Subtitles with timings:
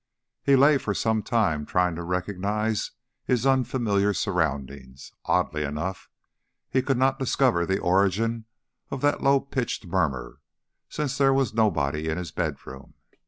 [0.41, 2.89] He lay, for some time, trying to recognize
[3.23, 6.09] his unfamiliar surroundings; oddly enough,
[6.71, 8.45] he could not discover the origin
[8.89, 10.39] of that low pitched murmur,
[10.89, 12.95] since there was nobody in his bedroom.